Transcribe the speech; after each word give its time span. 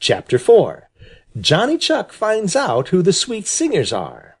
Chapter 0.00 0.36
IV 0.36 0.82
Johnny 1.40 1.76
Chuck 1.78 2.12
finds 2.12 2.54
out 2.54 2.88
who 2.88 3.02
the 3.02 3.12
sweet 3.12 3.46
singers 3.46 3.92
are 3.92 4.38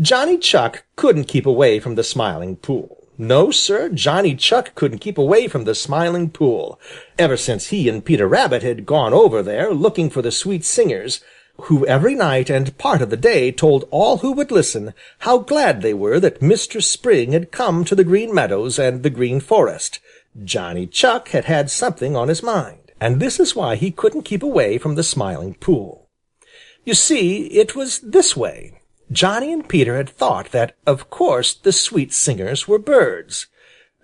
Johnny 0.00 0.38
Chuck 0.38 0.84
couldn't 0.96 1.24
keep 1.24 1.44
away 1.44 1.78
from 1.78 1.96
the 1.96 2.04
Smiling 2.04 2.56
Pool. 2.56 3.08
No, 3.18 3.50
Sir, 3.50 3.90
Johnny 3.90 4.34
Chuck 4.34 4.74
couldn't 4.74 5.00
keep 5.00 5.18
away 5.18 5.48
from 5.48 5.64
the 5.64 5.74
Smiling 5.74 6.30
Pool. 6.30 6.80
Ever 7.18 7.36
since 7.36 7.66
he 7.66 7.88
and 7.88 8.04
Peter 8.04 8.26
Rabbit 8.26 8.62
had 8.62 8.86
gone 8.86 9.12
over 9.12 9.42
there 9.42 9.72
looking 9.72 10.08
for 10.08 10.22
the 10.22 10.30
sweet 10.30 10.64
singers, 10.64 11.20
who 11.62 11.86
every 11.86 12.14
night 12.14 12.48
and 12.48 12.76
part 12.78 13.02
of 13.02 13.10
the 13.10 13.16
day 13.16 13.52
told 13.52 13.86
all 13.90 14.18
who 14.18 14.32
would 14.32 14.50
listen 14.50 14.94
how 15.20 15.38
glad 15.38 15.82
they 15.82 15.94
were 15.94 16.18
that 16.20 16.40
Mistress 16.40 16.88
Spring 16.88 17.32
had 17.32 17.52
come 17.52 17.84
to 17.84 17.94
the 17.94 18.04
Green 18.04 18.34
Meadows 18.34 18.78
and 18.78 19.02
the 19.02 19.10
Green 19.10 19.40
Forest, 19.40 20.00
Johnny 20.42 20.86
Chuck 20.86 21.28
had 21.28 21.44
had 21.44 21.70
something 21.70 22.16
on 22.16 22.28
his 22.28 22.42
mind, 22.42 22.81
and 23.02 23.18
this 23.18 23.40
is 23.40 23.56
why 23.56 23.74
he 23.74 23.90
couldn't 23.90 24.22
keep 24.22 24.44
away 24.44 24.78
from 24.78 24.94
the 24.94 25.02
Smiling 25.02 25.54
Pool. 25.54 26.08
You 26.84 26.94
see, 26.94 27.46
it 27.46 27.74
was 27.74 27.98
this 27.98 28.36
way. 28.36 28.80
Johnny 29.10 29.52
and 29.52 29.68
Peter 29.68 29.96
had 29.96 30.08
thought 30.08 30.52
that 30.52 30.76
of 30.86 31.10
course 31.10 31.52
the 31.52 31.72
sweet 31.72 32.12
singers 32.12 32.68
were 32.68 32.78
birds. 32.78 33.48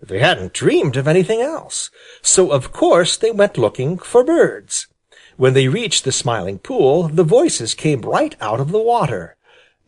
They 0.02 0.18
hadn't 0.18 0.52
dreamed 0.52 0.96
of 0.96 1.06
anything 1.06 1.40
else, 1.40 1.90
so 2.22 2.50
of 2.50 2.72
course 2.72 3.16
they 3.16 3.30
went 3.30 3.56
looking 3.56 3.98
for 3.98 4.24
birds. 4.24 4.88
When 5.36 5.54
they 5.54 5.68
reached 5.68 6.02
the 6.02 6.10
Smiling 6.10 6.58
Pool, 6.58 7.06
the 7.06 7.22
voices 7.22 7.74
came 7.74 8.00
right 8.00 8.34
out 8.40 8.58
of 8.58 8.72
the 8.72 8.82
water. 8.82 9.36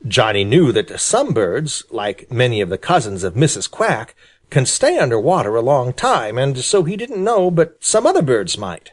Johnny 0.07 0.45
knew 0.45 0.71
that 0.71 1.01
some 1.01 1.35
birds, 1.35 1.83
like 1.91 2.31
many 2.31 2.61
of 2.61 2.69
the 2.69 2.79
cousins 2.79 3.25
of 3.25 3.35
Mrs. 3.35 3.69
Quack, 3.69 4.15
can 4.51 4.67
stay 4.67 4.99
under 4.99 5.19
water 5.19 5.57
a 5.57 5.63
long 5.63 5.93
time, 5.93 6.39
and 6.39 6.59
so 6.59 6.85
he 6.85 6.97
didn't 6.97 7.25
know 7.25 7.51
but 7.51 7.77
some 7.81 8.07
other 8.07 8.23
birds 8.23 8.57
might. 8.57 8.93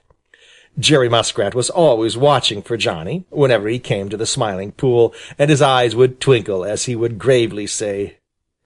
Jerry 0.80 1.10
Muskrat 1.10 1.56
was 1.56 1.72
always 1.72 2.16
watching 2.16 2.62
for 2.62 2.78
Johnny 2.78 3.26
whenever 3.30 3.68
he 3.68 3.80
came 3.80 4.10
to 4.10 4.18
the 4.18 4.28
Smiling 4.28 4.72
Pool, 4.72 5.12
and 5.40 5.50
his 5.50 5.62
eyes 5.62 5.96
would 5.96 6.20
twinkle 6.20 6.64
as 6.64 6.86
he 6.86 6.96
would 6.96 7.18
gravely 7.18 7.66
say, 7.66 8.18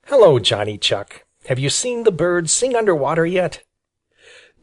"Hello, 0.07 0.37
Johnny 0.37 0.77
Chuck. 0.77 1.23
Have 1.45 1.57
you 1.57 1.69
seen 1.69 2.03
the 2.03 2.11
birds 2.11 2.51
sing 2.51 2.75
under 2.75 2.93
water 2.93 3.25
yet?" 3.25 3.63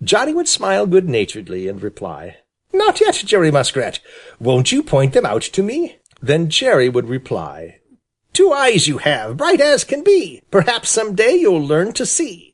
Johnny 0.03 0.35
would 0.35 0.47
smile 0.47 0.87
good-naturedly 0.87 1.69
and 1.69 1.83
reply, 1.83 2.37
"Not 2.73 3.01
yet, 3.01 3.23
Jerry 3.25 3.51
Muskrat. 3.51 4.01
Won't 4.39 4.71
you 4.71 4.83
point 4.83 5.15
them 5.15 5.25
out 5.25 5.43
to 5.43 5.63
me?" 5.63 5.97
Then 6.21 6.51
Jerry 6.51 6.91
would 6.91 7.09
reply, 7.09 7.79
"Two 8.35 8.53
eyes 8.53 8.87
you 8.87 8.99
have, 8.99 9.39
bright 9.39 9.63
as 9.63 9.85
can 9.85 10.03
be. 10.03 10.43
Perhaps 10.51 10.91
some 10.91 11.15
day 11.15 11.35
you'll 11.37 11.67
learn 11.67 11.93
to 11.95 12.05
see." 12.05 12.48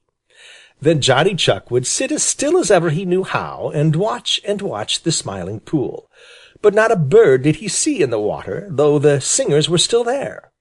Then 0.84 1.00
Johnny 1.00 1.34
Chuck 1.34 1.70
would 1.70 1.86
sit 1.86 2.12
as 2.12 2.22
still 2.22 2.58
as 2.58 2.70
ever 2.70 2.90
he 2.90 3.06
knew 3.06 3.24
how 3.24 3.72
and 3.74 3.96
watch 3.96 4.42
and 4.46 4.60
watch 4.60 5.02
the 5.02 5.12
Smiling 5.12 5.60
Pool. 5.60 6.10
But 6.60 6.74
not 6.74 6.92
a 6.92 6.96
bird 6.96 7.40
did 7.44 7.56
he 7.56 7.68
see 7.68 8.02
in 8.02 8.10
the 8.10 8.20
water, 8.20 8.68
though 8.70 8.98
the 8.98 9.18
singers 9.18 9.70
were 9.70 9.78
still 9.78 10.04
there. 10.04 10.52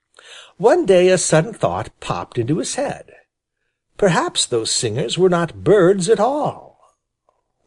One 0.56 0.86
day 0.86 1.10
a 1.10 1.18
sudden 1.18 1.54
thought 1.54 2.00
popped 2.00 2.38
into 2.38 2.60
his 2.60 2.76
head. 2.76 3.12
Perhaps 3.98 4.46
those 4.46 4.72
singers 4.72 5.18
were 5.18 5.28
not 5.28 5.62
birds 5.62 6.08
at 6.08 6.22
all. 6.22 6.80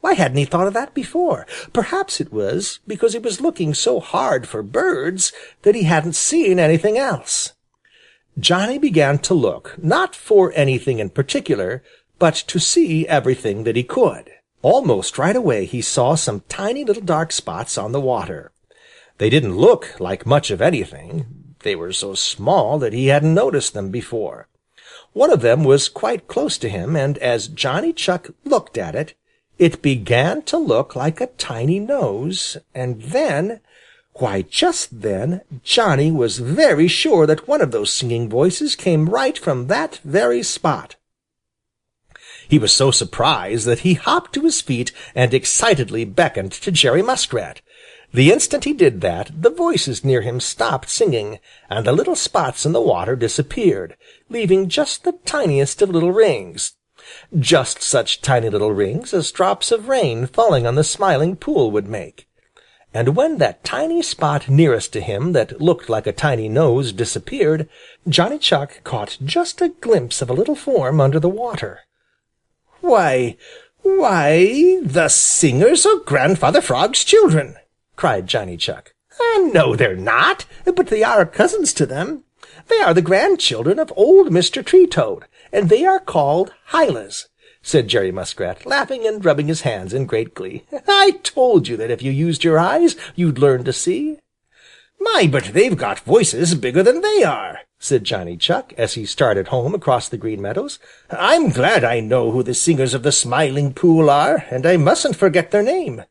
Why 0.00 0.14
hadn't 0.14 0.38
he 0.38 0.46
thought 0.46 0.66
of 0.66 0.72
that 0.72 0.94
before? 0.94 1.46
Perhaps 1.74 2.22
it 2.22 2.32
was 2.32 2.78
because 2.86 3.12
he 3.12 3.18
was 3.18 3.38
looking 3.38 3.74
so 3.74 4.00
hard 4.00 4.48
for 4.48 4.62
birds 4.62 5.30
that 5.60 5.74
he 5.74 5.82
hadn't 5.82 6.14
seen 6.14 6.58
anything 6.58 6.96
else. 6.96 7.52
Johnny 8.38 8.78
began 8.78 9.18
to 9.18 9.34
look, 9.34 9.74
not 9.76 10.14
for 10.14 10.52
anything 10.54 11.00
in 11.00 11.10
particular, 11.10 11.82
but 12.18 12.34
to 12.34 12.58
see 12.58 13.06
everything 13.08 13.64
that 13.64 13.76
he 13.76 13.82
could. 13.82 14.30
Almost 14.62 15.18
right 15.18 15.36
away 15.36 15.64
he 15.64 15.82
saw 15.82 16.14
some 16.14 16.42
tiny 16.48 16.84
little 16.84 17.02
dark 17.02 17.32
spots 17.32 17.76
on 17.76 17.92
the 17.92 18.00
water. 18.00 18.52
They 19.18 19.30
didn't 19.30 19.56
look 19.56 19.98
like 20.00 20.26
much 20.26 20.50
of 20.50 20.60
anything. 20.60 21.54
They 21.60 21.76
were 21.76 21.92
so 21.92 22.14
small 22.14 22.78
that 22.78 22.92
he 22.92 23.06
hadn't 23.06 23.34
noticed 23.34 23.74
them 23.74 23.90
before. 23.90 24.48
One 25.12 25.32
of 25.32 25.40
them 25.40 25.64
was 25.64 25.88
quite 25.88 26.28
close 26.28 26.58
to 26.58 26.68
him, 26.68 26.94
and 26.94 27.16
as 27.18 27.48
Johnny 27.48 27.92
Chuck 27.92 28.30
looked 28.44 28.76
at 28.76 28.94
it, 28.94 29.14
it 29.58 29.80
began 29.80 30.42
to 30.42 30.58
look 30.58 30.94
like 30.94 31.20
a 31.20 31.28
tiny 31.38 31.80
nose, 31.80 32.58
and 32.74 33.00
then, 33.00 33.60
why 34.14 34.42
just 34.42 35.00
then, 35.00 35.40
Johnny 35.64 36.10
was 36.10 36.38
very 36.38 36.88
sure 36.88 37.26
that 37.26 37.48
one 37.48 37.62
of 37.62 37.70
those 37.70 37.92
singing 37.92 38.28
voices 38.28 38.76
came 38.76 39.08
right 39.08 39.38
from 39.38 39.68
that 39.68 39.96
very 40.04 40.42
spot. 40.42 40.96
He 42.48 42.58
was 42.58 42.72
so 42.72 42.90
surprised 42.90 43.66
that 43.66 43.80
he 43.80 43.94
hopped 43.94 44.32
to 44.34 44.42
his 44.42 44.60
feet 44.60 44.92
and 45.14 45.34
excitedly 45.34 46.04
beckoned 46.04 46.52
to 46.52 46.70
Jerry 46.70 47.02
Muskrat. 47.02 47.60
The 48.14 48.30
instant 48.30 48.64
he 48.64 48.72
did 48.72 49.00
that, 49.00 49.30
the 49.36 49.50
voices 49.50 50.04
near 50.04 50.20
him 50.20 50.38
stopped 50.38 50.88
singing, 50.88 51.40
and 51.68 51.84
the 51.84 51.92
little 51.92 52.14
spots 52.14 52.64
in 52.64 52.72
the 52.72 52.80
water 52.80 53.16
disappeared, 53.16 53.96
leaving 54.28 54.68
just 54.68 55.02
the 55.02 55.18
tiniest 55.24 55.82
of 55.82 55.90
little 55.90 56.12
rings. 56.12 56.74
Just 57.38 57.82
such 57.82 58.20
tiny 58.20 58.48
little 58.48 58.72
rings 58.72 59.12
as 59.12 59.32
drops 59.32 59.72
of 59.72 59.88
rain 59.88 60.26
falling 60.26 60.66
on 60.66 60.76
the 60.76 60.84
Smiling 60.84 61.36
Pool 61.36 61.70
would 61.72 61.88
make. 61.88 62.28
And 62.94 63.16
when 63.16 63.38
that 63.38 63.64
tiny 63.64 64.02
spot 64.02 64.48
nearest 64.48 64.92
to 64.92 65.00
him 65.00 65.32
that 65.32 65.60
looked 65.60 65.88
like 65.88 66.06
a 66.06 66.12
tiny 66.12 66.48
nose 66.48 66.92
disappeared, 66.92 67.68
Johnny 68.08 68.38
Chuck 68.38 68.82
caught 68.84 69.18
just 69.24 69.60
a 69.60 69.68
glimpse 69.68 70.22
of 70.22 70.30
a 70.30 70.32
little 70.34 70.54
form 70.54 71.00
under 71.00 71.20
the 71.20 71.28
water. 71.28 71.80
"Why, 72.86 73.36
why, 73.82 74.78
the 74.80 75.08
singers 75.08 75.84
are 75.84 75.96
Grandfather 75.96 76.60
Frog's 76.60 77.02
children!" 77.02 77.56
cried 77.96 78.28
Johnny 78.28 78.56
Chuck. 78.56 78.94
Uh, 79.18 79.38
"No, 79.52 79.74
they're 79.74 79.96
not, 79.96 80.44
but 80.64 80.86
they 80.86 81.02
are 81.02 81.26
cousins 81.26 81.72
to 81.72 81.84
them. 81.84 82.22
They 82.68 82.76
are 82.76 82.94
the 82.94 83.02
grandchildren 83.02 83.80
of 83.80 83.92
Old 83.96 84.28
Mr. 84.28 84.64
Tree 84.64 84.86
Toad, 84.86 85.24
and 85.52 85.68
they 85.68 85.84
are 85.84 85.98
called 85.98 86.52
Hylas," 86.68 87.26
said 87.60 87.88
Jerry 87.88 88.12
Muskrat, 88.12 88.64
laughing 88.64 89.04
and 89.04 89.24
rubbing 89.24 89.48
his 89.48 89.62
hands 89.62 89.92
in 89.92 90.06
great 90.06 90.32
glee. 90.32 90.62
"I 90.86 91.18
told 91.24 91.66
you 91.66 91.76
that 91.78 91.90
if 91.90 92.02
you 92.02 92.12
used 92.12 92.44
your 92.44 92.56
eyes 92.56 92.94
you'd 93.16 93.40
learn 93.40 93.64
to 93.64 93.72
see." 93.72 94.20
"My, 95.00 95.26
but 95.28 95.46
they've 95.46 95.76
got 95.76 95.98
voices 95.98 96.54
bigger 96.54 96.84
than 96.84 97.00
they 97.00 97.24
are!" 97.24 97.62
Said 97.78 98.04
Johnny 98.04 98.36
Chuck, 98.36 98.72
as 98.78 98.94
he 98.94 99.04
started 99.04 99.48
home 99.48 99.74
across 99.74 100.08
the 100.08 100.16
Green 100.16 100.40
Meadows. 100.40 100.78
"I'm 101.10 101.50
glad 101.50 101.84
I 101.84 102.00
know 102.00 102.30
who 102.30 102.42
the 102.42 102.54
singers 102.54 102.94
of 102.94 103.02
the 103.02 103.12
Smiling 103.12 103.74
Pool 103.74 104.08
are, 104.08 104.44
and 104.50 104.66
I 104.66 104.76
mustn't 104.76 105.16
forget 105.16 105.50
their 105.50 105.62
name. 105.62 106.04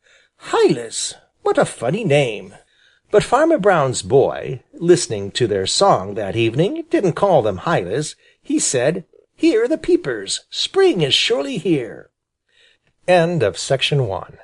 Hylas! 0.52 1.16
What 1.42 1.58
a 1.58 1.66
funny 1.66 2.04
name!" 2.04 2.56
But 3.12 3.24
Farmer 3.24 3.58
Brown's 3.58 4.02
boy, 4.02 4.62
listening 4.74 5.32
to 5.32 5.48
their 5.48 5.66
song 5.66 6.16
that 6.16 6.36
evening, 6.36 6.86
didn't 6.90 7.14
call 7.14 7.42
them 7.42 7.60
Hylas. 7.60 8.16
He 8.42 8.60
said, 8.60 9.06
"Hear 9.36 9.68
the 9.68 9.78
peepers! 9.78 10.46
Spring 10.50 11.02
is 11.02 11.14
surely 11.14 11.58
here!" 11.58 12.10
End 13.08 13.44
of 13.44 13.58
Section 13.58 14.08
1 14.08 14.38